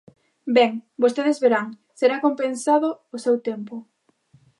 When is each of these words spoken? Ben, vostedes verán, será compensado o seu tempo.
Ben, 0.55 0.73
vostedes 1.03 1.41
verán, 1.43 1.67
será 1.99 2.15
compensado 2.25 2.89
o 3.15 3.17
seu 3.25 3.35
tempo. 3.49 3.75